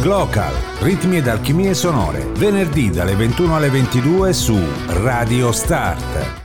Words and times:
Glocal, 0.00 0.52
ritmi 0.80 1.16
ed 1.16 1.28
alchimie 1.28 1.74
sonore, 1.74 2.26
venerdì 2.36 2.90
dalle 2.90 3.14
21 3.14 3.56
alle 3.56 3.70
22 3.70 4.32
su 4.32 4.58
Radio 4.88 5.50
Start. 5.50 6.42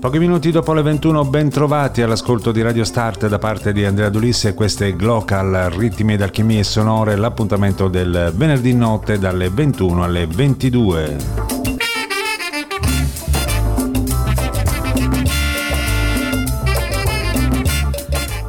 Pochi 0.00 0.18
minuti 0.18 0.50
dopo 0.50 0.72
le 0.72 0.82
21 0.82 1.24
ben 1.26 1.48
trovati 1.48 2.02
all'ascolto 2.02 2.50
di 2.50 2.60
Radio 2.60 2.84
Start 2.84 3.28
da 3.28 3.38
parte 3.38 3.72
di 3.72 3.84
Andrea 3.84 4.08
Dulisse, 4.08 4.52
questo 4.54 4.84
è 4.84 4.96
Glocal, 4.96 5.70
ritmi 5.76 6.14
ed 6.14 6.22
alchimie 6.22 6.64
sonore, 6.64 7.14
l'appuntamento 7.14 7.86
del 7.86 8.32
venerdì 8.34 8.74
notte 8.74 9.18
dalle 9.18 9.48
21 9.48 10.02
alle 10.02 10.26
22. 10.26 11.61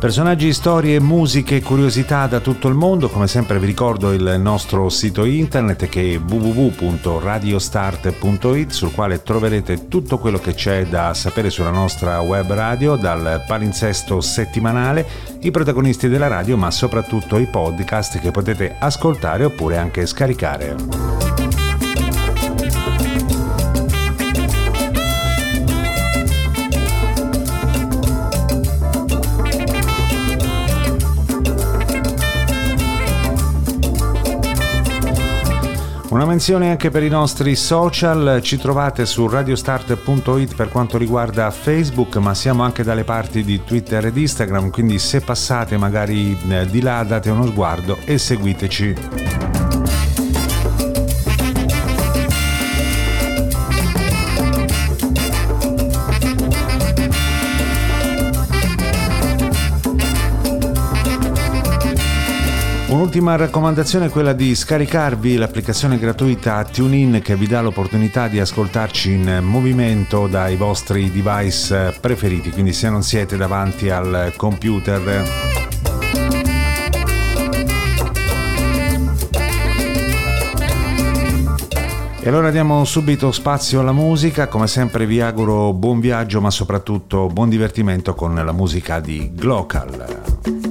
Personaggi, 0.03 0.51
storie, 0.51 0.99
musiche 0.99 1.55
e 1.55 1.61
curiosità 1.61 2.27
da 2.27 2.41
tutto 2.41 2.67
il 2.67 2.73
mondo, 2.73 3.07
come 3.07 3.25
sempre 3.25 3.57
vi 3.57 3.65
ricordo 3.65 4.11
il 4.11 4.35
nostro 4.37 4.89
sito 4.89 5.23
internet 5.23 5.87
che 5.87 6.15
è 6.15 6.17
www.radiostart.it 6.17 8.69
sul 8.69 8.91
quale 8.91 9.23
troverete 9.23 9.87
tutto 9.87 10.17
quello 10.17 10.39
che 10.39 10.55
c'è 10.55 10.85
da 10.87 11.13
sapere 11.13 11.49
sulla 11.49 11.71
nostra 11.71 12.19
web 12.19 12.51
radio, 12.51 12.97
dal 12.97 13.45
palinsesto 13.47 14.19
settimanale, 14.19 15.07
i 15.39 15.51
protagonisti 15.51 16.09
della 16.09 16.27
radio, 16.27 16.57
ma 16.57 16.69
soprattutto 16.69 17.37
i 17.37 17.45
podcast 17.45 18.19
che 18.19 18.31
potete 18.31 18.75
ascoltare 18.79 19.45
oppure 19.45 19.77
anche 19.77 20.05
scaricare. 20.05 21.32
Una 36.13 36.25
menzione 36.25 36.69
anche 36.69 36.91
per 36.91 37.01
i 37.01 37.09
nostri 37.09 37.55
social, 37.55 38.39
ci 38.43 38.59
trovate 38.59 39.03
su 39.03 39.27
radiostart.it 39.27 40.53
per 40.53 40.69
quanto 40.69 40.99
riguarda 40.99 41.49
Facebook, 41.49 42.17
ma 42.17 42.35
siamo 42.35 42.61
anche 42.61 42.83
dalle 42.83 43.03
parti 43.03 43.43
di 43.43 43.63
Twitter 43.63 44.05
ed 44.05 44.15
Instagram, 44.15 44.69
quindi 44.69 44.99
se 44.99 45.21
passate 45.21 45.75
magari 45.75 46.37
eh, 46.49 46.67
di 46.67 46.81
là 46.81 47.03
date 47.03 47.31
uno 47.31 47.47
sguardo 47.47 47.97
e 48.05 48.19
seguiteci. 48.19 49.52
Un'ultima 63.03 63.35
raccomandazione 63.35 64.05
è 64.05 64.09
quella 64.09 64.31
di 64.31 64.55
scaricarvi 64.55 65.35
l'applicazione 65.35 65.99
gratuita 65.99 66.63
TuneIn 66.63 67.19
che 67.21 67.35
vi 67.35 67.47
dà 67.47 67.59
l'opportunità 67.59 68.29
di 68.29 68.39
ascoltarci 68.39 69.11
in 69.11 69.39
movimento 69.41 70.27
dai 70.27 70.55
vostri 70.55 71.11
device 71.11 71.93
preferiti, 71.99 72.49
quindi 72.51 72.71
se 72.71 72.89
non 72.89 73.03
siete 73.03 73.35
davanti 73.35 73.89
al 73.89 74.31
computer. 74.37 75.21
E 82.21 82.29
allora 82.29 82.51
diamo 82.51 82.85
subito 82.85 83.33
spazio 83.33 83.81
alla 83.81 83.91
musica, 83.91 84.47
come 84.47 84.67
sempre 84.67 85.05
vi 85.05 85.19
auguro 85.19 85.73
buon 85.73 85.99
viaggio 85.99 86.39
ma 86.39 86.49
soprattutto 86.49 87.27
buon 87.27 87.49
divertimento 87.49 88.15
con 88.15 88.33
la 88.33 88.53
musica 88.53 89.01
di 89.01 89.29
Glocal. 89.33 90.62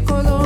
color. 0.00 0.37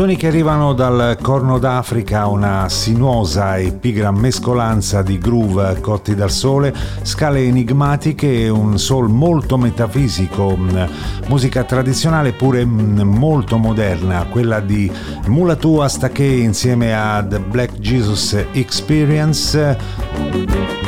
Suoni 0.00 0.16
che 0.16 0.28
arrivano 0.28 0.72
dal 0.72 1.18
Corno 1.20 1.58
d'Africa, 1.58 2.26
una 2.26 2.70
sinuosa 2.70 3.58
e 3.58 3.72
pigra 3.72 4.10
mescolanza 4.10 5.02
di 5.02 5.18
groove 5.18 5.78
cotti 5.82 6.14
dal 6.14 6.30
sole, 6.30 6.74
scale 7.02 7.40
enigmatiche 7.40 8.44
e 8.44 8.48
un 8.48 8.78
soul 8.78 9.10
molto 9.10 9.58
metafisico, 9.58 10.56
mm, 10.56 10.82
musica 11.26 11.64
tradizionale 11.64 12.32
pure 12.32 12.64
mm, 12.64 13.02
molto 13.02 13.58
moderna, 13.58 14.24
quella 14.24 14.60
di 14.60 14.90
Mulatu 15.26 15.80
Astake 15.80 16.24
insieme 16.24 16.94
a 16.94 17.22
The 17.22 17.38
Black 17.38 17.78
Jesus 17.78 18.42
Experience. 18.52 20.79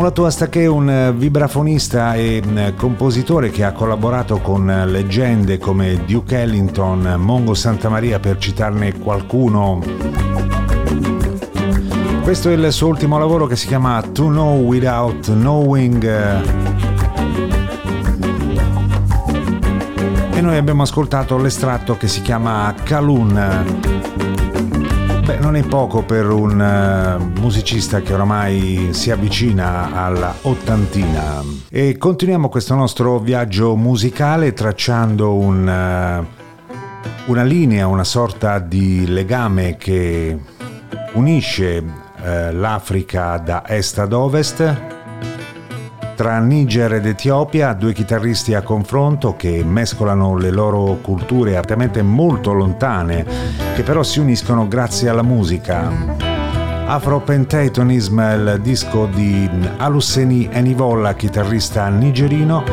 Mulatu 0.00 0.22
Astake 0.22 0.62
è 0.62 0.66
un 0.66 0.88
eh, 0.88 1.12
vibrafonista 1.12 2.14
e 2.14 2.42
mm, 2.42 2.68
compositore 2.78 3.50
che 3.50 3.64
ha 3.64 3.72
collaborato 3.72 4.38
con 4.38 4.70
eh, 4.70 4.86
leggende 4.86 5.58
come 5.58 6.06
Duke 6.06 6.40
Ellington, 6.40 7.16
Mongo 7.18 7.52
Santa 7.52 7.90
Maria 7.90 8.18
per 8.18 8.38
citarne 8.38 8.98
qualcuno. 8.98 9.78
Questo 12.22 12.48
è 12.48 12.52
il 12.52 12.72
suo 12.72 12.86
ultimo 12.86 13.18
lavoro 13.18 13.46
che 13.46 13.56
si 13.56 13.66
chiama 13.66 14.00
To 14.00 14.28
Know 14.28 14.62
Without 14.62 15.32
Knowing. 15.34 16.04
E 20.32 20.40
noi 20.40 20.56
abbiamo 20.56 20.80
ascoltato 20.80 21.36
l'estratto 21.36 21.98
che 21.98 22.08
si 22.08 22.22
chiama 22.22 22.74
Kalun. 22.84 24.19
Beh, 25.30 25.38
non 25.38 25.54
è 25.54 25.62
poco 25.62 26.02
per 26.02 26.28
un 26.28 26.58
uh, 26.58 27.40
musicista 27.40 28.00
che 28.00 28.14
oramai 28.14 28.88
si 28.90 29.12
avvicina 29.12 29.92
alla 29.92 30.34
ottantina. 30.42 31.40
E 31.68 31.96
continuiamo 31.96 32.48
questo 32.48 32.74
nostro 32.74 33.20
viaggio 33.20 33.76
musicale 33.76 34.52
tracciando 34.52 35.36
un, 35.36 35.68
uh, 35.68 37.30
una 37.30 37.44
linea, 37.44 37.86
una 37.86 38.02
sorta 38.02 38.58
di 38.58 39.06
legame 39.06 39.76
che 39.76 40.36
unisce 41.12 41.76
uh, 41.78 42.52
l'Africa 42.52 43.38
da 43.38 43.62
est 43.68 43.98
ad 43.98 44.12
ovest 44.12 44.99
tra 46.20 46.38
Niger 46.38 46.92
ed 46.92 47.06
Etiopia, 47.06 47.72
due 47.72 47.94
chitarristi 47.94 48.52
a 48.52 48.60
confronto 48.60 49.36
che 49.36 49.64
mescolano 49.64 50.36
le 50.36 50.50
loro 50.50 50.98
culture 51.00 51.56
apparentemente 51.56 52.02
molto 52.02 52.52
lontane, 52.52 53.24
che 53.74 53.82
però 53.82 54.02
si 54.02 54.20
uniscono 54.20 54.68
grazie 54.68 55.08
alla 55.08 55.22
musica. 55.22 55.90
Afro 56.84 57.20
Pentatonism 57.20 58.20
il 58.20 58.58
disco 58.60 59.06
di 59.06 59.48
Alusseni 59.78 60.46
Enivolla, 60.52 61.14
chitarrista 61.14 61.88
nigerino, 61.88 62.64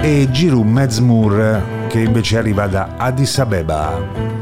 e 0.00 0.26
Giru 0.28 0.62
Mezmur, 0.62 1.62
che 1.86 2.00
invece 2.00 2.38
arriva 2.38 2.66
da 2.66 2.94
Addis 2.96 3.38
Abeba. 3.38 4.37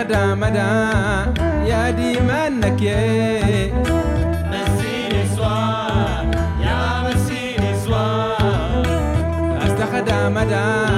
مدى 0.07 0.35
مدى. 0.35 0.71
يا 1.69 1.89
دي 1.91 2.19
منك 2.19 2.81
يا 2.81 3.71
مسيني 4.51 5.27
سوا. 5.35 5.83
يا 6.63 6.79
مسيني 7.03 7.71
سوا. 7.85 8.37
أستخدم 9.65 10.33
مدى. 10.33 10.96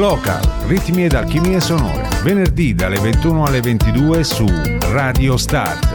Glocal, 0.00 0.40
ritmi 0.66 1.04
ed 1.04 1.12
alchimie 1.12 1.60
sonore, 1.60 2.08
venerdì 2.22 2.74
dalle 2.74 2.98
21 2.98 3.44
alle 3.44 3.60
22 3.60 4.24
su 4.24 4.46
Radio 4.92 5.36
Star. 5.36 5.89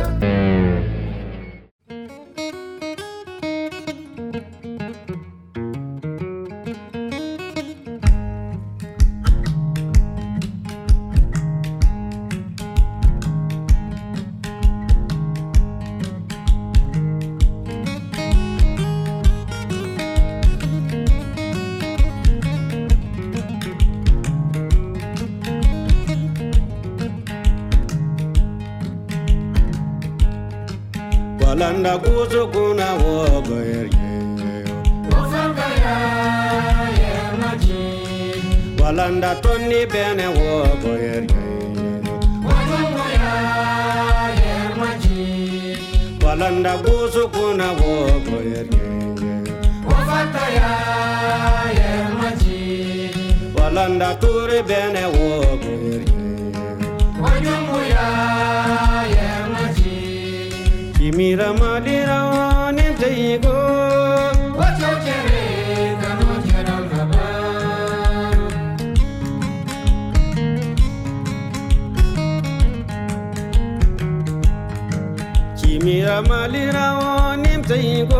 walirawo 76.49 77.35
ni 77.35 77.57
mtayingo 77.57 78.15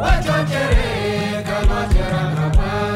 wachochereka 0.00 1.56
macherangapa 1.68 2.93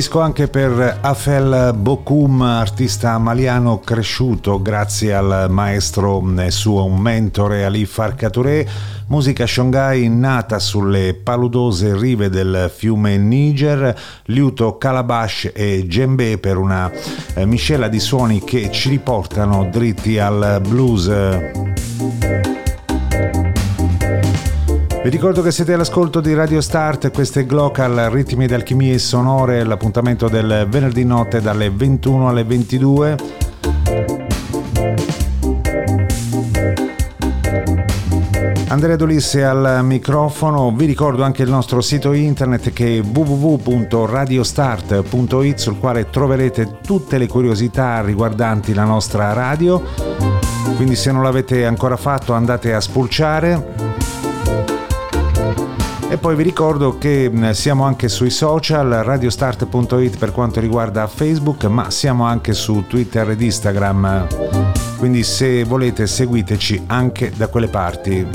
disco 0.00 0.20
anche 0.20 0.48
per 0.48 1.00
Afel 1.02 1.74
Bokum, 1.76 2.40
artista 2.40 3.18
maliano 3.18 3.80
cresciuto 3.80 4.62
grazie 4.62 5.12
al 5.12 5.48
maestro 5.50 6.24
e 6.38 6.50
suo 6.50 6.88
mentore 6.88 7.66
Ali 7.66 7.84
Farka 7.84 8.30
Touré, 8.30 8.66
musica 9.08 9.44
Shongai 9.44 10.08
nata 10.08 10.58
sulle 10.58 11.12
paludose 11.12 11.94
rive 11.98 12.30
del 12.30 12.72
fiume 12.74 13.18
Niger, 13.18 13.94
liuto 14.24 14.78
calabash 14.78 15.50
e 15.52 15.82
djembe 15.84 16.38
per 16.38 16.56
una 16.56 16.90
eh, 17.34 17.44
miscela 17.44 17.88
di 17.88 18.00
suoni 18.00 18.42
che 18.42 18.70
ci 18.70 18.88
riportano 18.88 19.68
dritti 19.70 20.18
al 20.18 20.62
blues. 20.66 21.69
Vi 25.02 25.08
ricordo 25.08 25.40
che 25.40 25.50
siete 25.50 25.72
all'ascolto 25.72 26.20
di 26.20 26.34
Radio 26.34 26.60
Start, 26.60 27.10
questo 27.10 27.38
è 27.38 27.46
Glocal, 27.46 28.10
ritmi 28.10 28.44
ed 28.44 28.52
alchimie 28.52 28.98
sonore, 28.98 29.64
l'appuntamento 29.64 30.28
del 30.28 30.66
venerdì 30.68 31.04
notte 31.04 31.40
dalle 31.40 31.70
21 31.70 32.28
alle 32.28 32.44
22. 32.44 33.16
Andrea 38.68 38.96
Dolisse 38.96 39.42
al 39.42 39.80
microfono, 39.82 40.70
vi 40.76 40.84
ricordo 40.84 41.22
anche 41.22 41.44
il 41.44 41.50
nostro 41.50 41.80
sito 41.80 42.12
internet 42.12 42.70
che 42.74 42.98
è 42.98 43.02
www.radiostart.it 43.02 45.58
sul 45.58 45.78
quale 45.78 46.10
troverete 46.10 46.80
tutte 46.84 47.16
le 47.16 47.26
curiosità 47.26 48.02
riguardanti 48.02 48.74
la 48.74 48.84
nostra 48.84 49.32
radio, 49.32 49.82
quindi 50.76 50.94
se 50.94 51.10
non 51.10 51.22
l'avete 51.22 51.64
ancora 51.64 51.96
fatto 51.96 52.34
andate 52.34 52.74
a 52.74 52.82
spulciare. 52.82 53.89
E 56.10 56.18
poi 56.18 56.34
vi 56.34 56.42
ricordo 56.42 56.98
che 56.98 57.30
siamo 57.52 57.84
anche 57.84 58.08
sui 58.08 58.30
social, 58.30 58.88
radiostart.it 58.88 60.18
per 60.18 60.32
quanto 60.32 60.58
riguarda 60.58 61.06
Facebook, 61.06 61.66
ma 61.66 61.88
siamo 61.90 62.24
anche 62.24 62.52
su 62.52 62.84
Twitter 62.88 63.30
ed 63.30 63.40
Instagram. 63.40 64.26
Quindi 64.98 65.22
se 65.22 65.62
volete 65.62 66.08
seguiteci 66.08 66.82
anche 66.88 67.30
da 67.36 67.46
quelle 67.46 67.68
parti. 67.68 68.26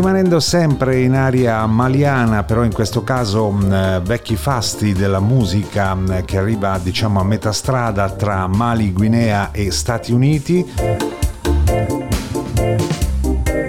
Rimanendo 0.00 0.40
sempre 0.40 1.00
in 1.00 1.14
area 1.14 1.66
maliana, 1.66 2.42
però 2.42 2.64
in 2.64 2.72
questo 2.72 3.04
caso 3.04 3.50
mh, 3.50 4.02
vecchi 4.02 4.34
fasti 4.34 4.94
della 4.94 5.20
musica 5.20 5.94
mh, 5.94 6.24
che 6.24 6.38
arriva 6.38 6.80
diciamo 6.82 7.20
a 7.20 7.22
metà 7.22 7.52
strada 7.52 8.08
tra 8.08 8.46
Mali, 8.46 8.94
Guinea 8.94 9.50
e 9.52 9.70
Stati 9.70 10.10
Uniti. 10.10 10.66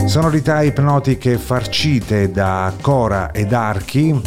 Sonorità 0.05 0.61
ipnotiche 0.61 1.37
farcite 1.37 2.31
da 2.31 2.71
Cora 2.79 3.31
ed 3.31 3.51
Archi, 3.51 4.17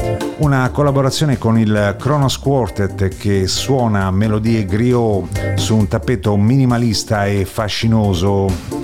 una 0.40 0.68
collaborazione 0.68 1.38
con 1.38 1.58
il 1.58 1.96
Kronos 1.98 2.38
Quartet 2.38 3.16
che 3.16 3.46
suona 3.46 4.10
melodie 4.10 4.66
griot 4.66 5.54
su 5.54 5.74
un 5.74 5.88
tappeto 5.88 6.36
minimalista 6.36 7.24
e 7.24 7.46
fascinoso 7.46 8.83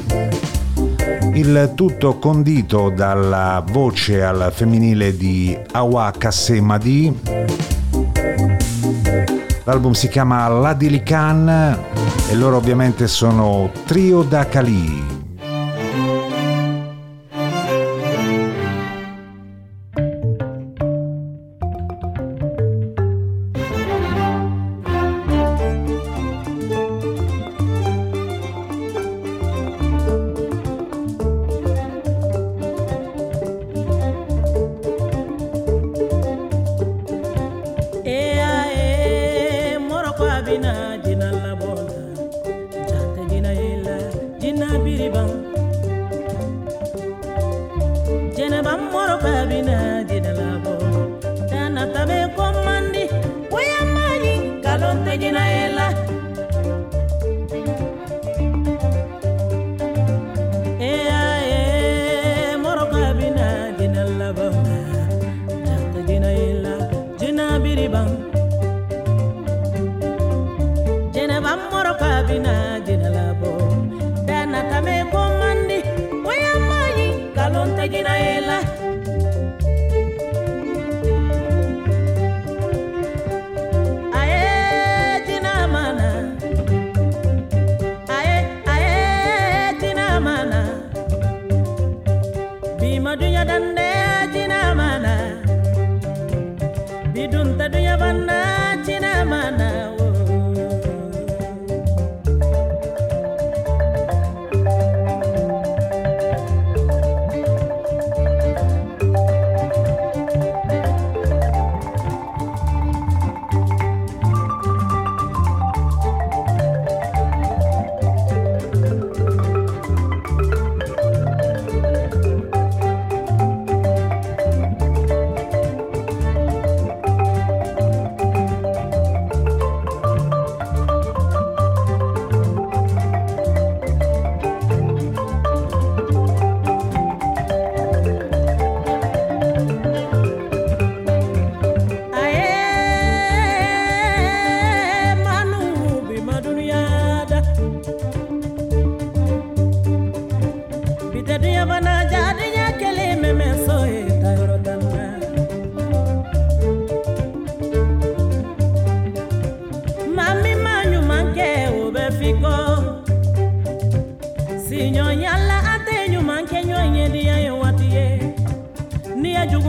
il 1.34 1.72
tutto 1.74 2.18
condito 2.18 2.90
dalla 2.90 3.64
voce 3.66 4.22
al 4.22 4.50
femminile 4.52 5.16
di 5.16 5.56
Awa 5.72 6.12
Kassé 6.16 6.60
Madi. 6.60 7.18
L'album 9.64 9.92
si 9.92 10.08
chiama 10.08 10.48
La 10.48 10.72
Dilican 10.72 11.78
e 12.28 12.34
loro 12.34 12.56
ovviamente 12.56 13.06
sono 13.06 13.70
Trio 13.86 14.22
da 14.22 14.46
Cali. 14.46 15.19
دمر 48.80 49.16
بنادي. 49.16 50.10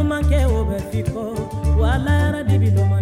kuma 0.02 0.20
kɛ 0.30 0.40
o 0.58 0.60
bɛ 0.70 0.78
fi 0.90 1.00
wa 1.80 1.90
ala 1.96 2.16
de 2.48 2.56
bi 2.62 2.70
lɔmɔ 2.76 2.98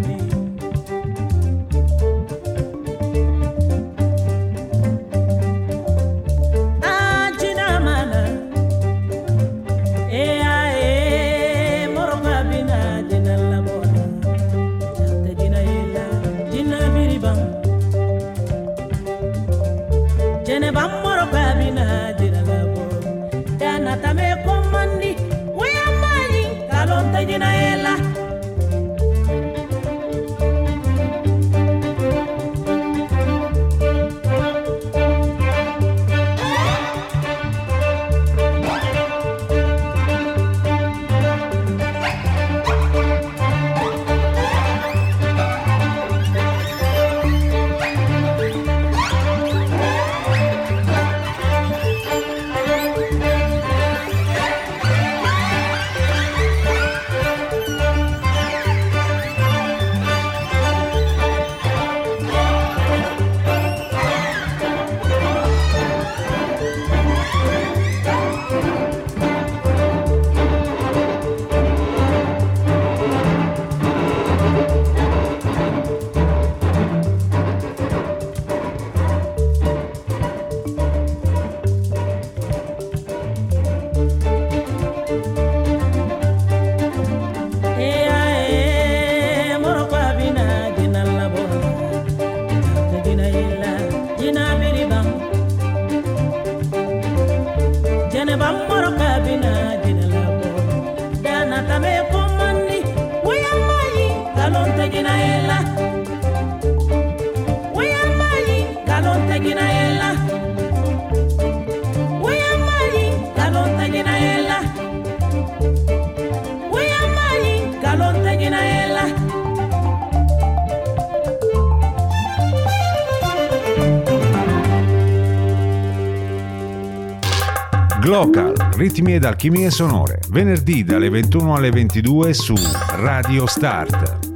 Local, 128.21 128.53
ritmi 128.75 129.13
ed 129.13 129.23
alchimie 129.23 129.71
sonore, 129.71 130.19
venerdì 130.27 130.83
dalle 130.83 131.07
21 131.07 131.55
alle 131.55 131.69
22 131.69 132.33
su 132.33 132.53
Radio 132.97 133.47
Start. 133.47 134.28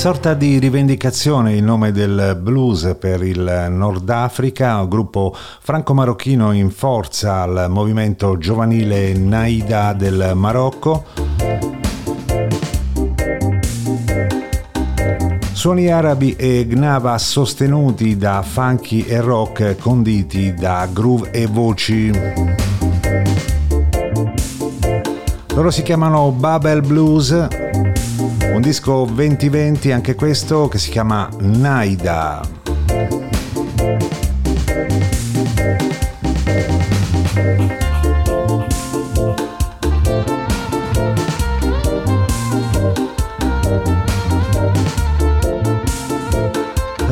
Sorta 0.00 0.32
di 0.32 0.58
rivendicazione 0.58 1.56
il 1.56 1.62
nome 1.62 1.92
del 1.92 2.34
blues 2.40 2.96
per 2.98 3.22
il 3.22 3.66
Nord 3.68 4.08
Africa, 4.08 4.82
gruppo 4.86 5.36
franco-marocchino 5.36 6.52
in 6.52 6.70
forza 6.70 7.42
al 7.42 7.66
movimento 7.68 8.38
giovanile 8.38 9.12
Naida 9.12 9.92
del 9.92 10.32
Marocco. 10.34 11.04
Suoni 15.52 15.88
arabi 15.88 16.34
e 16.34 16.66
gnava 16.66 17.18
sostenuti 17.18 18.16
da 18.16 18.40
funky 18.40 19.02
e 19.02 19.20
rock 19.20 19.76
conditi 19.76 20.54
da 20.54 20.88
groove 20.90 21.30
e 21.30 21.46
voci. 21.46 22.10
Loro 25.48 25.70
si 25.70 25.82
chiamano 25.82 26.30
Babel 26.30 26.80
Blues 26.80 27.69
un 28.52 28.60
disco 28.60 29.04
2020 29.04 29.92
anche 29.92 30.14
questo 30.14 30.68
che 30.68 30.78
si 30.78 30.90
chiama 30.90 31.28
Naida. 31.38 32.59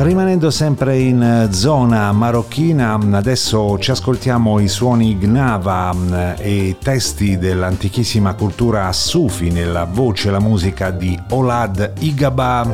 Rimanendo 0.01 0.49
sempre 0.49 0.97
in 0.97 1.49
zona 1.51 2.13
marocchina, 2.13 2.97
adesso 3.11 3.77
ci 3.79 3.91
ascoltiamo 3.91 4.59
i 4.59 4.69
suoni 4.69 5.17
Gnava 5.17 5.93
mm, 5.93 6.13
e 6.37 6.77
testi 6.81 7.37
dell'antichissima 7.37 8.33
cultura 8.33 8.93
Sufi 8.93 9.51
nella 9.51 9.83
voce 9.83 10.29
e 10.29 10.31
la 10.31 10.39
musica 10.39 10.91
di 10.91 11.19
Olad 11.31 11.95
Igaba. 11.99 12.65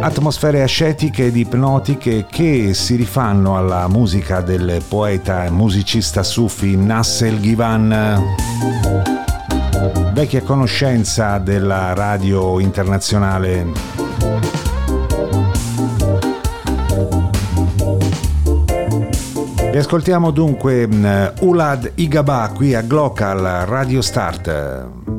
Atmosfere 0.00 0.62
ascetiche 0.62 1.26
ed 1.26 1.36
ipnotiche 1.36 2.24
che 2.30 2.74
si 2.74 2.94
rifanno 2.94 3.56
alla 3.56 3.88
musica 3.88 4.40
del 4.40 4.80
poeta 4.86 5.46
e 5.46 5.50
musicista 5.50 6.22
sufi 6.22 6.76
Nassel 6.76 7.40
Ghivan 7.40 8.22
vecchia 10.12 10.42
conoscenza 10.42 11.38
della 11.38 11.92
radio 11.92 12.60
internazionale 12.60 14.03
Ascoltiamo 19.94 20.32
dunque 20.32 20.88
mm, 20.88 21.26
Ulad 21.42 21.92
Igaba 21.94 22.50
qui 22.52 22.74
a 22.74 22.82
Glocal 22.82 23.64
Radio 23.64 24.02
Start. 24.02 25.13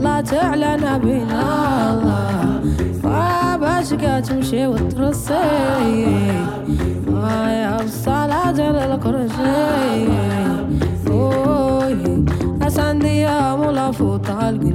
لا 0.00 0.22
على 0.32 0.76
نبينا 0.84 1.42
الله. 1.92 2.60
صعب 3.02 3.62
اشقى 3.62 4.22
تمشي 4.22 4.66
وترصي 4.66 5.34
يا 7.60 7.80
الصلاة 7.84 8.58
للكرسي 8.76 10.08
اس 12.62 12.78
عندي 12.78 13.20
يا 13.20 13.56
مولا 13.56 13.90
فوت 13.92 14.30
على 14.30 14.72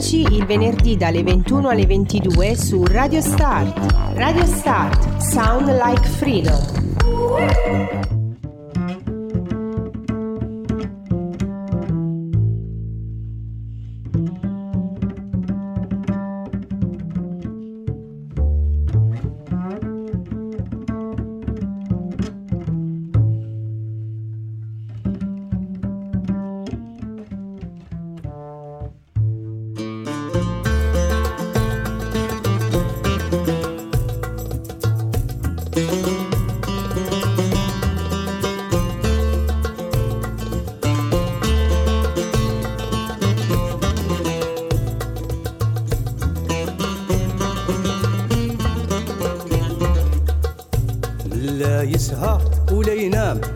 Ascoltaci 0.00 0.34
il 0.34 0.46
venerdì 0.46 0.96
dalle 0.96 1.22
21 1.22 1.68
alle 1.68 1.84
22 1.84 2.56
su 2.56 2.82
Radio 2.86 3.20
Start. 3.20 4.14
Radio 4.14 4.46
Start, 4.46 5.18
sound 5.18 5.68
like 5.68 6.08
freedom. 6.08 8.09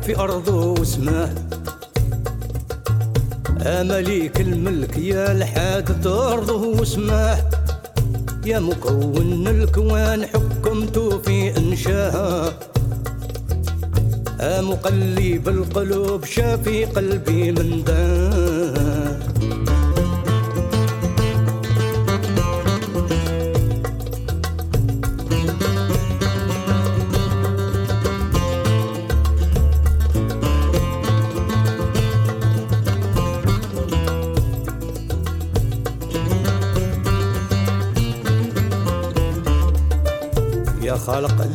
في 0.03 0.18
أرضه 0.18 0.72
وسماه 0.80 1.30
أمليك 3.66 4.41
الملك 4.41 4.99
يا 4.99 5.32
الحاد 5.32 6.07
أرضه 6.07 6.62
وسماه. 6.80 7.39
يا 8.47 8.59
مكون 8.61 9.49
الكوان 9.49 10.26
حكمت 10.26 10.99
في 10.99 11.57
إنشاها 11.57 12.53
يا 14.41 14.61
مقلب 14.61 15.49
القلوب 15.49 16.24
شافي 16.24 16.85
قلبي 16.85 17.53
من 17.53 17.85
داه 17.85 18.54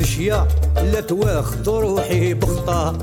الأشياء 0.09 0.47
لا 0.93 1.01
تواخذ 1.01 1.69
روحي 1.69 2.33
بخطا. 2.33 2.97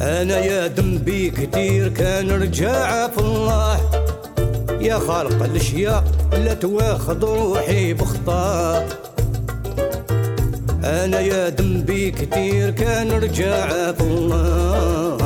أنا 0.00 0.38
يا 0.38 0.68
ذنبي 0.68 1.30
كتير 1.30 1.88
كان 1.88 2.30
رجع 2.30 3.08
في 3.08 3.18
الله. 3.18 3.80
يا 4.80 4.98
خالق 4.98 5.42
الأشياء 5.42 6.04
لا 6.32 6.54
تواخذ 6.54 7.24
روحي 7.24 7.92
بخطا. 7.94 8.86
أنا 10.84 11.20
يا 11.20 11.50
ذنبي 11.50 12.10
كتير 12.10 12.70
كان 12.70 13.10
رجع 13.10 13.92
في 13.92 14.00
الله. 14.00 15.25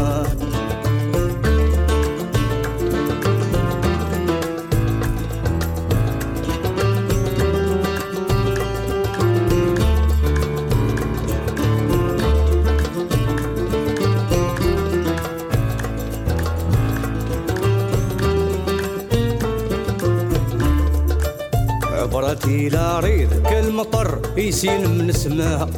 عبرتي 22.10 22.68
لا 22.68 23.00
ريد 23.00 23.42
كالمطر 23.42 24.18
يسين 24.36 24.98
من 24.98 25.12
سماها 25.12 25.68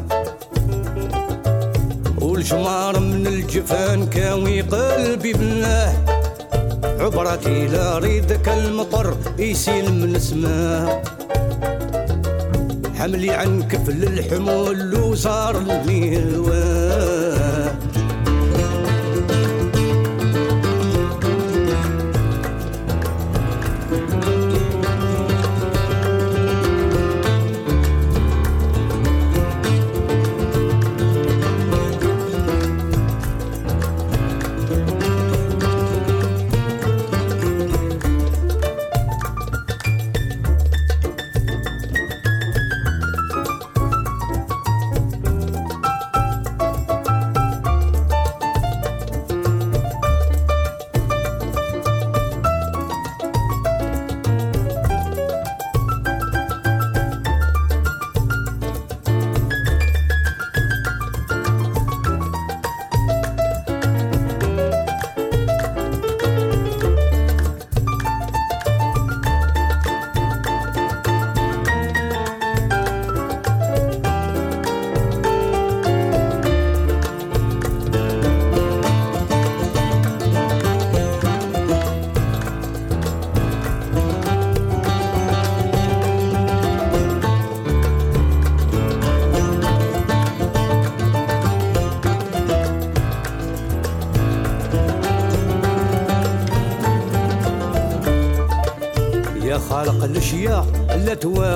والجمار 2.20 3.00
من 3.00 3.26
الجفان 3.26 4.06
كاوي 4.06 4.60
قلبي 4.60 5.32
بالله 5.32 5.92
عبرتي 6.84 7.66
لا 7.66 7.98
ريد 7.98 8.32
كالمطر 8.32 9.16
يسين 9.38 10.00
من 10.00 10.18
سماها 10.18 11.02
حملي 12.98 13.30
عن 13.30 13.62
كفل 13.62 14.02
الحمول 14.04 15.00
وصار 15.00 15.56
الميوان 15.58 17.11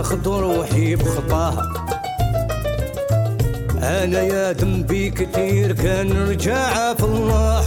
تواخذ 0.06 0.28
روحي 0.28 0.96
بخطاها 0.96 1.62
أنا 3.82 4.20
يا 4.20 4.52
ذنبي 4.52 5.10
كتير 5.10 5.72
كان 5.72 6.28
رجع 6.28 6.94
في 6.94 7.04
الله. 7.04 7.62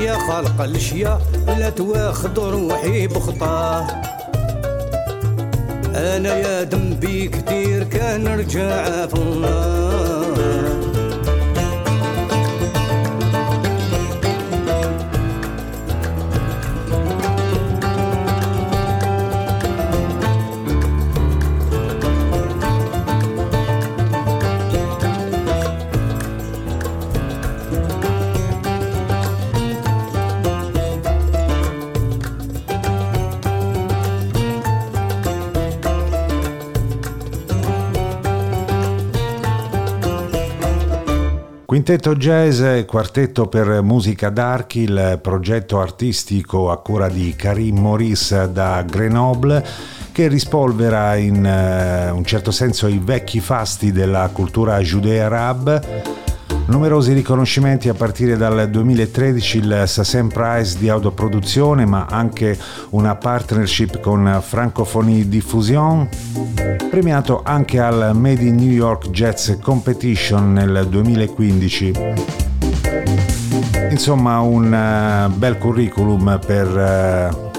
يا 0.00 0.14
خالق 0.28 0.62
الأشياء 0.62 1.22
لا 1.46 1.70
تواخذ 1.70 2.38
روحي 2.38 3.06
بخطاه 3.06 3.86
أنا 5.94 6.34
يا 6.34 6.64
ذنبي 6.64 7.28
كتير 7.28 7.84
كان 7.84 8.28
رجع 8.28 9.06
في 9.06 9.14
الله. 9.14 10.21
Quintetto 41.72 42.14
Jazz 42.16 42.84
Quartetto 42.84 43.46
per 43.46 43.80
Musica 43.80 44.28
d'Archi, 44.28 44.80
il 44.80 45.18
progetto 45.22 45.80
artistico 45.80 46.70
a 46.70 46.76
cura 46.76 47.08
di 47.08 47.34
Karim 47.34 47.78
Maurice 47.78 48.52
da 48.52 48.82
Grenoble 48.82 49.66
che 50.12 50.28
rispolvera 50.28 51.16
in 51.16 51.36
uh, 51.36 52.14
un 52.14 52.24
certo 52.26 52.50
senso 52.50 52.88
i 52.88 53.00
vecchi 53.02 53.40
fasti 53.40 53.90
della 53.90 54.28
cultura 54.34 54.78
judeo-arab 54.80 56.21
Numerosi 56.66 57.12
riconoscimenti 57.12 57.88
a 57.88 57.94
partire 57.94 58.36
dal 58.36 58.70
2013 58.70 59.58
il 59.58 59.82
Sassem 59.86 60.28
Prize 60.28 60.78
di 60.78 60.88
autoproduzione, 60.88 61.84
ma 61.84 62.06
anche 62.08 62.58
una 62.90 63.16
partnership 63.16 64.00
con 64.00 64.40
Francophonie 64.42 65.28
Diffusion, 65.28 66.08
premiato 66.90 67.42
anche 67.44 67.80
al 67.80 68.12
Made 68.14 68.42
in 68.42 68.56
New 68.56 68.70
York 68.70 69.10
Jazz 69.10 69.52
Competition 69.60 70.52
nel 70.52 70.86
2015. 70.88 71.92
Insomma, 73.90 74.40
un 74.40 74.72
uh, 74.72 75.30
bel 75.36 75.58
curriculum 75.58 76.40
per 76.44 76.66
uh, 76.68 77.51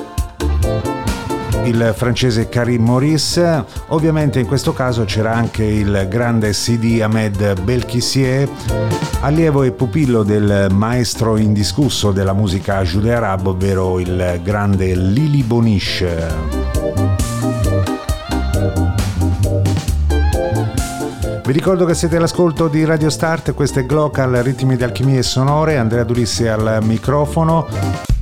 il 1.65 1.93
francese 1.95 2.49
Karim 2.49 2.83
Maurice. 2.83 3.65
Ovviamente 3.87 4.39
in 4.39 4.45
questo 4.45 4.73
caso 4.73 5.05
c'era 5.05 5.33
anche 5.33 5.63
il 5.63 6.07
grande 6.09 6.53
Sidi 6.53 7.01
Ahmed 7.01 7.61
Belkissier, 7.61 8.47
allievo 9.21 9.63
e 9.63 9.71
pupillo 9.71 10.23
del 10.23 10.67
maestro 10.71 11.37
indiscusso 11.37 12.11
della 12.11 12.33
musica 12.33 12.81
judeo-arab, 12.81 13.47
ovvero 13.47 13.99
il 13.99 14.39
grande 14.43 14.95
Lili 14.95 15.43
Bonish. 15.43 16.05
Vi 21.45 21.51
ricordo 21.51 21.83
che 21.85 21.93
siete 21.93 22.15
all'ascolto 22.15 22.69
di 22.69 22.85
Radio 22.85 23.09
Start, 23.09 23.53
questo 23.53 23.79
è 23.79 23.85
Glocal, 23.85 24.31
ritmi 24.43 24.77
di 24.77 24.83
alchimie 24.83 25.21
sonore, 25.23 25.77
Andrea 25.77 26.05
Durissi 26.05 26.47
al 26.47 26.79
microfono. 26.83 28.12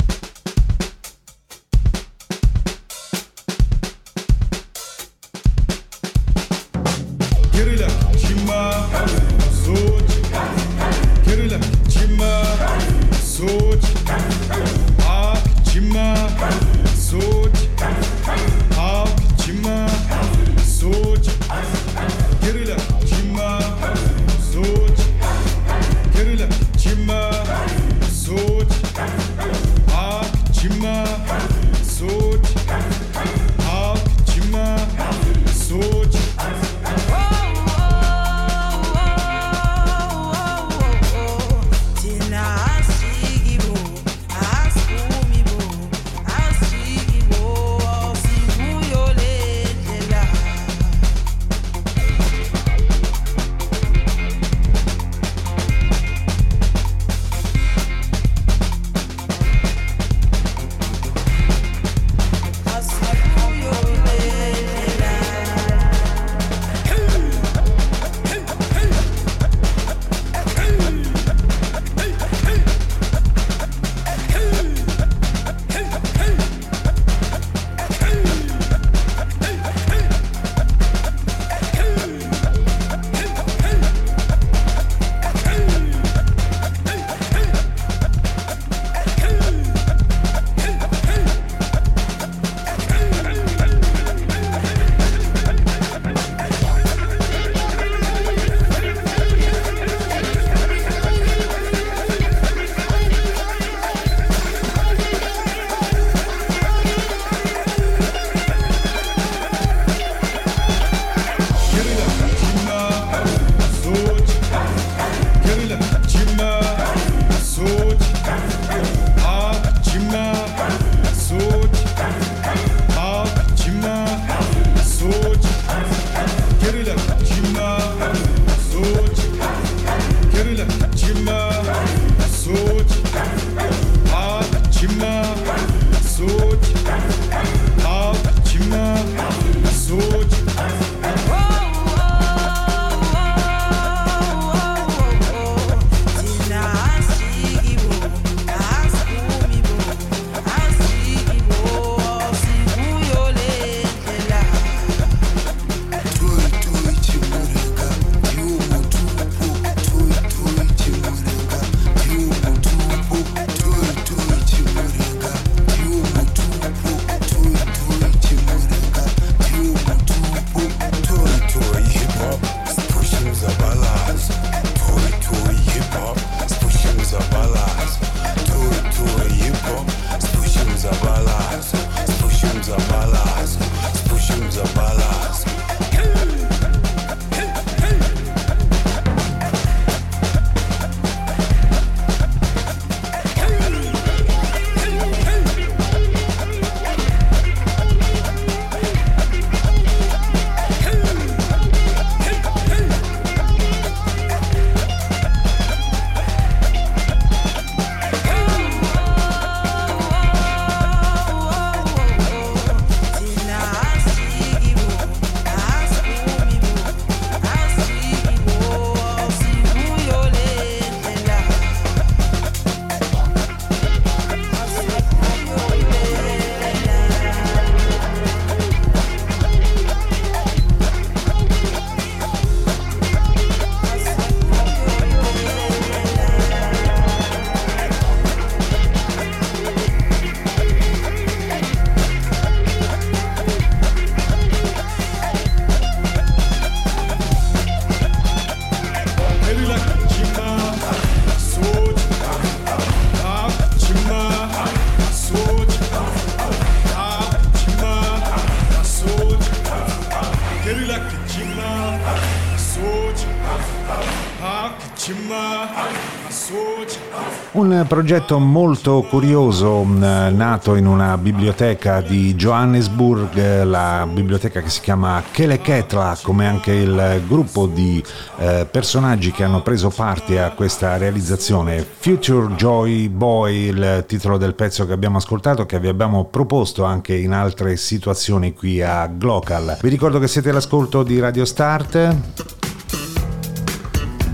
Un 267.53 267.83
progetto 267.85 268.39
molto 268.39 269.05
curioso 269.09 269.83
mh, 269.83 270.29
nato 270.33 270.75
in 270.75 270.87
una 270.87 271.17
biblioteca 271.17 271.99
di 271.99 272.33
Johannesburg, 272.35 273.63
la 273.63 274.07
biblioteca 274.09 274.61
che 274.61 274.69
si 274.69 274.79
chiama 274.79 275.21
Keleketla, 275.29 276.19
come 276.21 276.47
anche 276.47 276.71
il 276.71 277.21
gruppo 277.27 277.65
di 277.67 278.01
eh, 278.37 278.65
personaggi 278.71 279.31
che 279.31 279.43
hanno 279.43 279.61
preso 279.61 279.89
parte 279.89 280.41
a 280.41 280.51
questa 280.51 280.95
realizzazione. 280.95 281.85
Future 281.85 282.53
Joy 282.55 283.09
Boy, 283.09 283.67
il 283.67 284.05
titolo 284.07 284.37
del 284.37 284.55
pezzo 284.55 284.85
che 284.85 284.93
abbiamo 284.93 285.17
ascoltato, 285.17 285.65
che 285.65 285.77
vi 285.81 285.89
abbiamo 285.89 286.23
proposto 286.23 286.85
anche 286.85 287.15
in 287.15 287.33
altre 287.33 287.75
situazioni 287.75 288.53
qui 288.53 288.81
a 288.81 289.07
Glocal. 289.07 289.77
Vi 289.81 289.89
ricordo 289.89 290.19
che 290.19 290.29
siete 290.29 290.51
all'ascolto 290.51 291.03
di 291.03 291.19
Radio 291.19 291.43
Start. 291.43 292.59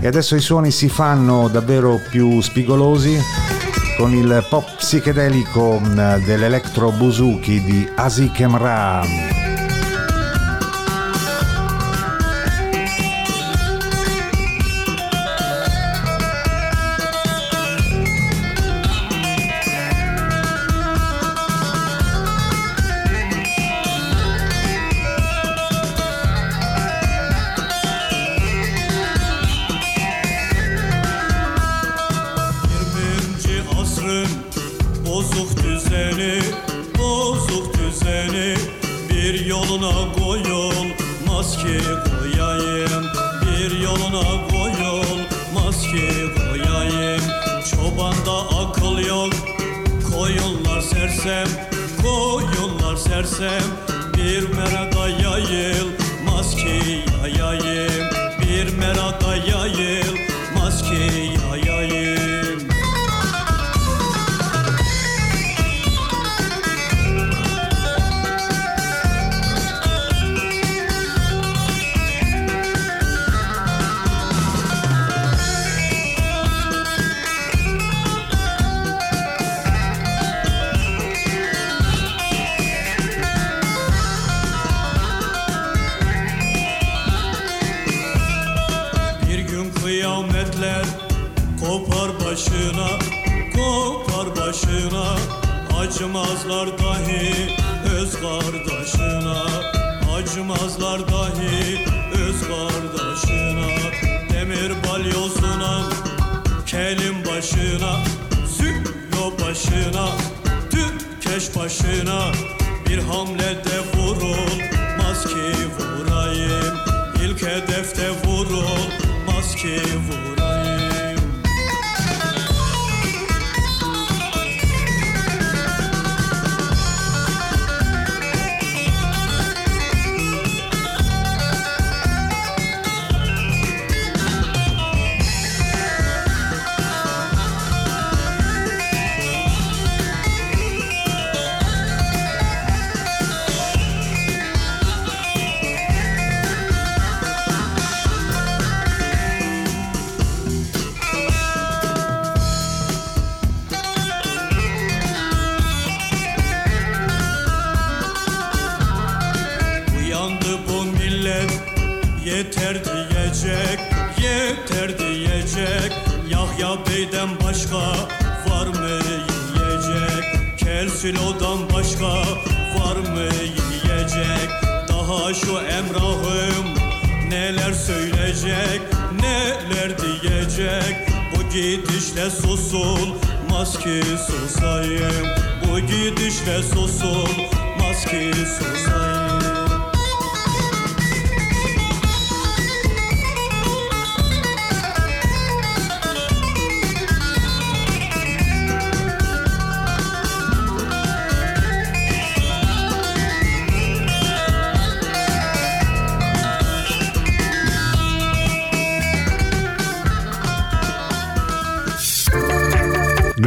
E 0.00 0.06
adesso 0.06 0.36
i 0.36 0.40
suoni 0.40 0.70
si 0.70 0.88
fanno 0.88 1.48
davvero 1.48 2.00
più 2.10 2.40
spigolosi 2.40 3.18
con 3.96 4.14
il 4.14 4.46
pop 4.48 4.76
psichedelico 4.76 5.80
mh, 5.80 6.24
dell'electro 6.24 6.92
buzuki 6.92 7.60
di 7.64 7.88
Asik 7.96 8.38
Emra. 8.40 9.37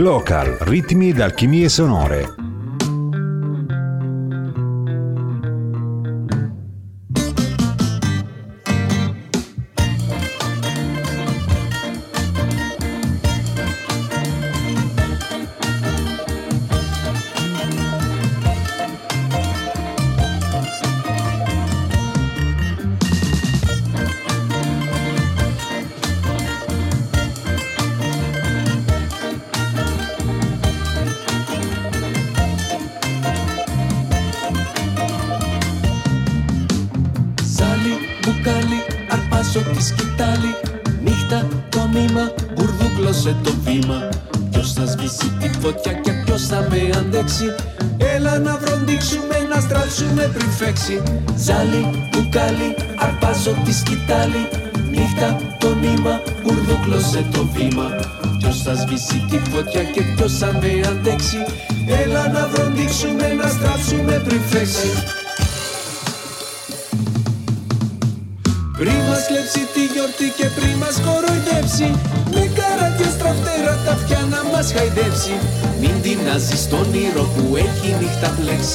Glocal, 0.02 0.58
ritmi 0.62 1.10
ed 1.10 1.20
alchimie 1.20 1.70
sonore. 1.70 2.41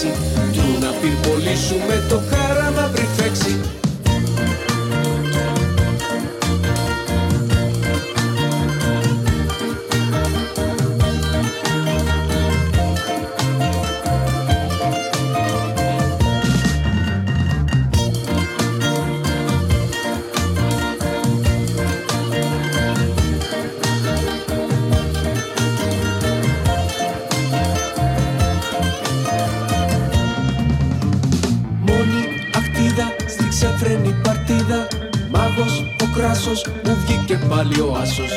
Thank 0.07 0.39
you. 0.39 0.46
Ο 36.47 36.49
κράσος 36.49 36.67
μου 36.85 36.97
βγήκε 37.05 37.39
πάλι 37.49 37.81
ο 37.81 37.97
άσος. 38.03 38.33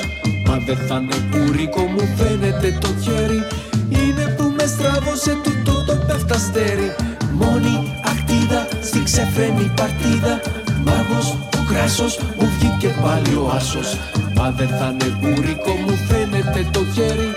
Μα 0.48 0.58
δεν 0.66 0.78
θα 0.88 0.96
είναι 0.96 1.18
κουρίκο 1.32 1.82
μου 1.82 2.06
φαίνεται 2.18 2.78
το 2.82 2.88
χέρι. 3.04 3.42
Είναι 3.90 4.36
που 4.38 4.54
με 4.58 4.66
στράβωσε 4.66 5.38
τούτο 5.44 5.84
το 5.88 5.96
πέφταστέρι 6.08 6.96
Μόνη 7.34 7.76
αχτίδα 8.04 8.68
στη 8.82 9.04
ξεφρένη 9.04 9.72
παρτίδα. 9.76 10.42
Μάγος 10.86 11.28
ο 11.60 11.62
κράσος 11.70 12.20
μου 12.38 12.48
βγήκε 12.58 12.96
πάλι 13.02 13.36
ο 13.36 13.52
άσος. 13.56 13.98
Μα 14.36 14.52
δεν 14.52 14.68
θα 14.68 14.88
είναι 14.94 15.10
κουρίκο 15.22 15.72
μου 15.72 15.96
φαίνεται 16.08 16.68
το 16.72 16.82
χέρι. 16.94 17.30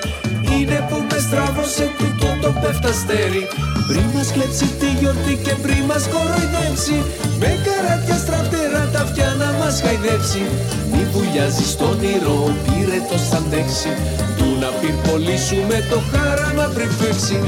Είναι 0.53 0.87
που 0.89 0.97
με 1.11 1.19
στράβωσε 1.19 1.85
τούτο 1.99 2.29
το 2.43 2.51
πέφταστέρι 2.61 3.43
Πριν 3.89 4.05
μας 4.15 4.33
κλέψει 4.33 4.67
τη 4.67 4.72
γιορτή 5.03 5.35
και 5.47 5.55
πριν 5.65 5.83
μας 5.91 6.05
κοροϊδέψει. 6.13 6.99
Με 7.41 7.51
καράτια 7.67 8.17
στραφτερά 8.25 8.85
τα 8.93 9.01
αυτιά 9.05 9.29
να 9.43 9.49
μας 9.61 9.75
χαϊδέψει. 9.85 10.43
Μη 10.93 11.03
βουλιάζεις 11.13 11.71
στον 11.75 11.97
ήρω, 12.15 12.39
πήρε 12.65 12.99
το 13.11 13.17
σαντέξι. 13.29 13.93
Του 14.37 14.47
να 14.63 14.69
πυρπολίσουμε 14.79 15.77
το 15.91 15.99
χάραμα 16.11 16.67
πριν 16.75 16.91
φέξει 17.01 17.39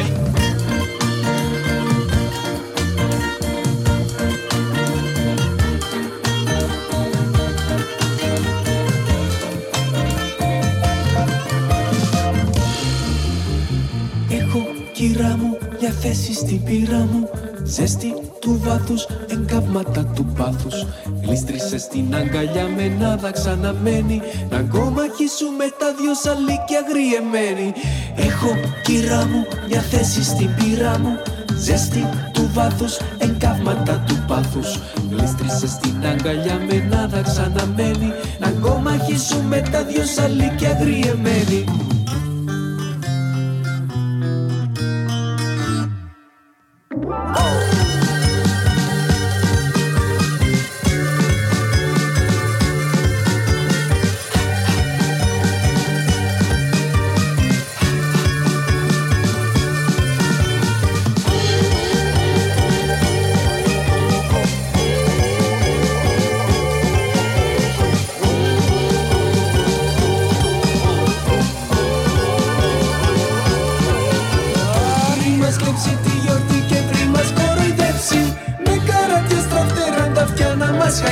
θέση 16.45 16.57
στην 16.57 16.65
πύρα 16.65 16.99
μου 16.99 17.29
Ζέστη 17.65 18.15
του 18.41 18.61
βάθους, 18.65 19.07
εγκάβματα 19.29 20.05
του 20.15 20.25
πάθους. 20.37 20.87
Γλίστρισε 21.23 21.79
στην 21.79 22.15
αγκαλιά 22.15 22.67
με 22.77 22.89
νάδα 22.89 23.31
ξαναμένη 23.31 24.21
Να 24.51 24.61
κομμαχίσουμε 24.63 25.65
τα 25.79 25.95
δυο 25.99 26.15
σαλίκια 26.15 26.81
γριεμένη. 26.89 27.73
Έχω 28.17 28.51
κυρά 28.83 29.27
μου 29.27 29.47
μια 29.69 29.81
θέση 29.81 30.25
στην 30.25 30.51
πύρα 30.55 30.99
μου 30.99 31.19
Ζέστη 31.59 32.09
του 32.33 32.51
βάθους, 32.55 32.99
εγκάβματα 33.19 34.05
του 34.07 34.25
πάθους. 34.29 34.79
Γλίστρισε 35.11 35.67
στην 35.67 36.07
αγκαλιά 36.13 36.61
με 36.69 36.87
νάδα 36.91 37.23
ξαναμένη 37.23 38.13
Να 38.39 38.51
κομμαχίσουμε 38.51 39.63
τα 39.73 39.85
δυο 39.85 40.05
σαλίκια 40.05 40.79
γριεμένη 40.81 41.65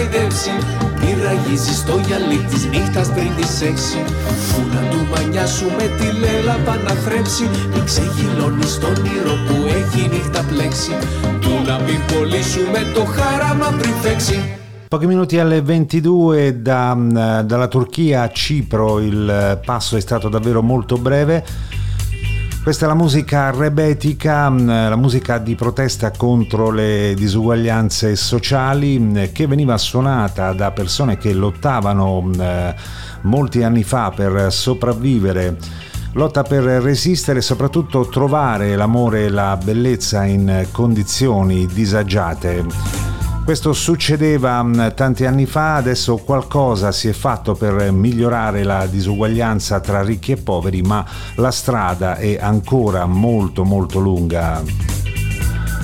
χαϊδέψει 0.02 0.50
Μη 1.00 1.14
ραγίζει 1.22 1.74
στο 1.74 2.00
γυαλί 2.06 2.40
της 2.50 2.64
νύχτας 2.66 3.08
πριν 3.08 3.30
τις 3.36 3.60
έξι. 3.60 3.98
Που 4.48 4.60
να 4.74 4.80
του 4.90 5.00
μανιάσουμε 5.10 5.84
τη 5.98 6.06
λέλαπα 6.22 6.76
να 6.86 6.90
θρέψει. 6.90 7.42
Μην 7.74 7.84
ξεγυλώνεις 7.84 8.72
στον 8.72 8.94
ήρω 9.16 9.34
που 9.46 9.56
έχει 9.66 10.08
νύχτα 10.08 10.44
πλέξει. 10.48 10.90
Του 11.40 11.50
να 11.66 11.78
μην 11.78 12.00
πωλήσουμε 12.12 12.78
το 12.94 13.04
χάραμα 13.04 13.68
πριν 13.78 13.94
φέξει. 14.02 14.56
Pochi 14.92 15.06
minuti 15.06 15.38
alle 15.38 15.62
22 15.62 16.60
da, 16.60 16.92
eh, 16.92 17.44
dalla 17.44 17.66
Turchia 17.66 18.22
a 18.24 18.30
Cipro. 18.30 19.00
Il 19.00 19.22
eh, 19.26 19.58
passo 19.64 19.96
è 19.96 20.00
stato 20.00 20.28
davvero 20.28 20.60
molto 20.62 20.96
breve. 20.98 21.42
Questa 22.62 22.84
è 22.84 22.88
la 22.88 22.94
musica 22.94 23.50
rebetica, 23.50 24.48
mh, 24.48 24.88
la 24.88 24.94
musica 24.94 25.38
di 25.38 25.56
protesta 25.56 26.12
contro 26.12 26.70
le 26.70 27.12
disuguaglianze 27.16 28.14
sociali 28.14 29.00
mh, 29.00 29.32
che 29.32 29.48
veniva 29.48 29.76
suonata 29.76 30.52
da 30.52 30.70
persone 30.70 31.18
che 31.18 31.32
lottavano 31.32 32.20
mh, 32.20 32.40
eh, 32.40 32.74
molti 33.22 33.64
anni 33.64 33.82
fa 33.82 34.12
per 34.14 34.52
sopravvivere. 34.52 35.56
Lotta 36.12 36.44
per 36.44 36.62
resistere 36.62 37.40
e 37.40 37.42
soprattutto 37.42 38.06
trovare 38.06 38.76
l'amore 38.76 39.24
e 39.24 39.28
la 39.28 39.58
bellezza 39.60 40.24
in 40.24 40.68
condizioni 40.70 41.66
disagiate. 41.66 43.01
Questo 43.44 43.72
succedeva 43.72 44.62
mh, 44.62 44.94
tanti 44.94 45.26
anni 45.26 45.46
fa, 45.46 45.74
adesso 45.74 46.16
qualcosa 46.16 46.92
si 46.92 47.08
è 47.08 47.12
fatto 47.12 47.54
per 47.54 47.90
migliorare 47.90 48.62
la 48.62 48.86
disuguaglianza 48.86 49.80
tra 49.80 50.00
ricchi 50.02 50.32
e 50.32 50.36
poveri, 50.36 50.80
ma 50.80 51.04
la 51.34 51.50
strada 51.50 52.16
è 52.16 52.38
ancora 52.40 53.04
molto 53.04 53.64
molto 53.64 53.98
lunga. 53.98 54.62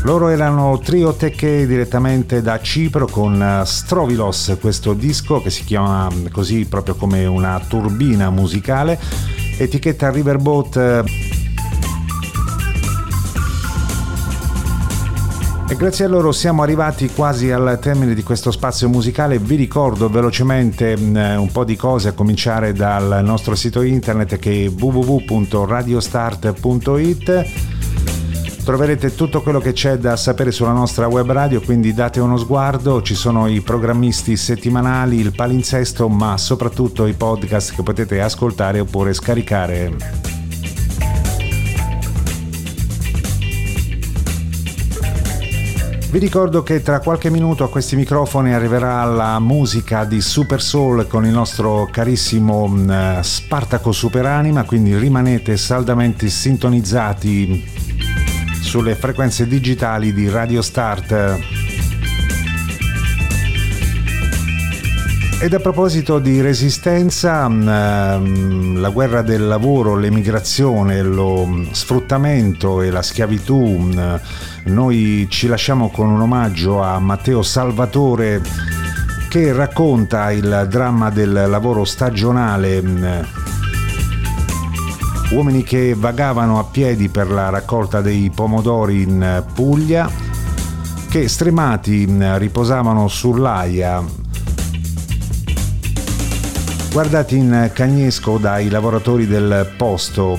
Loro 0.02 0.28
erano 0.28 0.78
Trio 0.78 1.12
Tecche 1.14 1.66
direttamente 1.66 2.40
da 2.40 2.60
Cipro 2.60 3.06
con 3.06 3.42
eh, 3.42 3.66
Strovilos, 3.66 4.56
questo 4.60 4.94
disco 4.94 5.42
che 5.42 5.50
si 5.50 5.64
chiama 5.64 6.08
mh, 6.08 6.30
così 6.30 6.64
proprio 6.64 6.94
come 6.94 7.26
una 7.26 7.60
turbina 7.66 8.30
musicale, 8.30 8.98
etichetta 9.58 10.10
Riverboat. 10.10 11.27
E 15.70 15.76
grazie 15.76 16.06
a 16.06 16.08
loro 16.08 16.32
siamo 16.32 16.62
arrivati 16.62 17.10
quasi 17.10 17.50
al 17.50 17.78
termine 17.78 18.14
di 18.14 18.22
questo 18.22 18.50
spazio 18.50 18.88
musicale. 18.88 19.38
Vi 19.38 19.54
ricordo 19.54 20.08
velocemente 20.08 20.96
mh, 20.96 21.36
un 21.38 21.52
po' 21.52 21.64
di 21.64 21.76
cose 21.76 22.08
a 22.08 22.12
cominciare 22.12 22.72
dal 22.72 23.20
nostro 23.22 23.54
sito 23.54 23.82
internet 23.82 24.38
che 24.38 24.64
è 24.64 24.70
www.radiostart.it. 24.70 27.50
Troverete 28.64 29.14
tutto 29.14 29.42
quello 29.42 29.60
che 29.60 29.72
c'è 29.72 29.98
da 29.98 30.16
sapere 30.16 30.52
sulla 30.52 30.72
nostra 30.72 31.06
web 31.06 31.30
radio, 31.30 31.60
quindi 31.60 31.92
date 31.92 32.18
uno 32.18 32.38
sguardo, 32.38 33.02
ci 33.02 33.14
sono 33.14 33.46
i 33.46 33.60
programmisti 33.60 34.38
settimanali, 34.38 35.20
il 35.20 35.34
palinsesto, 35.34 36.08
ma 36.08 36.38
soprattutto 36.38 37.06
i 37.06 37.12
podcast 37.12 37.74
che 37.74 37.82
potete 37.82 38.22
ascoltare 38.22 38.80
oppure 38.80 39.12
scaricare. 39.12 40.37
Vi 46.10 46.18
ricordo 46.18 46.62
che 46.62 46.80
tra 46.80 47.00
qualche 47.00 47.28
minuto 47.28 47.64
a 47.64 47.68
questi 47.68 47.94
microfoni 47.94 48.54
arriverà 48.54 49.04
la 49.04 49.38
musica 49.38 50.04
di 50.04 50.22
Super 50.22 50.62
Soul 50.62 51.06
con 51.06 51.26
il 51.26 51.32
nostro 51.32 51.86
carissimo 51.92 52.66
mh, 52.66 53.20
Spartaco 53.20 53.92
Superanima, 53.92 54.64
quindi 54.64 54.96
rimanete 54.96 55.58
saldamente 55.58 56.28
sintonizzati 56.28 57.62
sulle 58.62 58.94
frequenze 58.94 59.46
digitali 59.46 60.14
di 60.14 60.30
Radio 60.30 60.62
Start. 60.62 61.57
Ed 65.40 65.54
a 65.54 65.60
proposito 65.60 66.18
di 66.18 66.40
resistenza, 66.40 67.46
ehm, 67.46 68.80
la 68.80 68.88
guerra 68.88 69.22
del 69.22 69.46
lavoro, 69.46 69.94
l'emigrazione, 69.94 71.00
lo 71.00 71.68
sfruttamento 71.70 72.82
e 72.82 72.90
la 72.90 73.02
schiavitù, 73.02 73.88
eh, 73.96 74.20
noi 74.64 75.28
ci 75.30 75.46
lasciamo 75.46 75.90
con 75.90 76.08
un 76.08 76.22
omaggio 76.22 76.82
a 76.82 76.98
Matteo 76.98 77.42
Salvatore 77.42 78.42
che 79.28 79.52
racconta 79.52 80.32
il 80.32 80.66
dramma 80.68 81.08
del 81.10 81.44
lavoro 81.46 81.84
stagionale, 81.84 82.82
mm, 82.82 83.06
uomini 85.30 85.62
che 85.62 85.94
vagavano 85.96 86.58
a 86.58 86.64
piedi 86.64 87.08
per 87.10 87.30
la 87.30 87.48
raccolta 87.48 88.00
dei 88.00 88.28
pomodori 88.34 89.02
in 89.02 89.44
Puglia, 89.54 90.10
che 91.08 91.28
stremati 91.28 92.06
mm, 92.08 92.36
riposavano 92.38 93.06
sull'aia 93.06 94.26
guardati 96.98 97.36
in 97.36 97.70
cagnesco 97.72 98.38
dai 98.38 98.68
lavoratori 98.68 99.28
del 99.28 99.70
posto. 99.76 100.36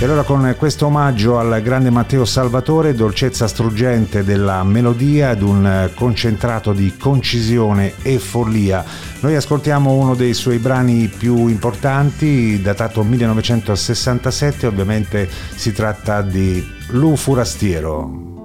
E 0.00 0.04
allora 0.04 0.24
con 0.24 0.52
questo 0.58 0.86
omaggio 0.86 1.38
al 1.38 1.62
grande 1.62 1.90
Matteo 1.90 2.24
Salvatore, 2.24 2.92
dolcezza 2.92 3.46
struggente 3.46 4.24
della 4.24 4.64
melodia 4.64 5.30
ed 5.30 5.42
un 5.42 5.90
concentrato 5.94 6.72
di 6.72 6.96
concisione 6.96 7.92
e 8.02 8.18
follia, 8.18 8.84
noi 9.20 9.36
ascoltiamo 9.36 9.92
uno 9.92 10.16
dei 10.16 10.34
suoi 10.34 10.58
brani 10.58 11.06
più 11.06 11.46
importanti, 11.46 12.60
datato 12.60 13.04
1967, 13.04 14.66
ovviamente 14.66 15.30
si 15.54 15.72
tratta 15.72 16.20
di 16.20 16.68
Lu 16.88 17.14
Furastiero. 17.14 18.43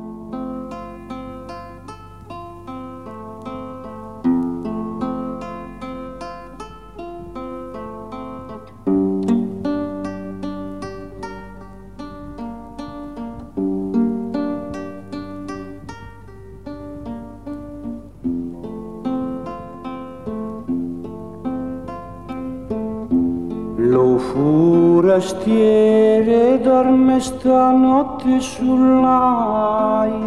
Stanotte 28.30 28.40
sull'aia. 28.40 30.18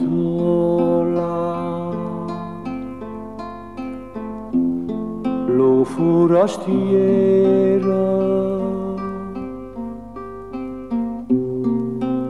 lo 5.46 5.84
forastiero 5.84 6.74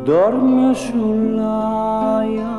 dorme 0.05 0.75
sull'aia 0.75 2.55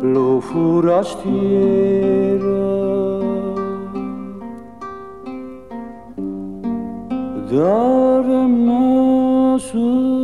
lo 0.00 0.40
forastiero 0.40 1.82
dorme 7.48 8.83
sull'aia 9.58 10.23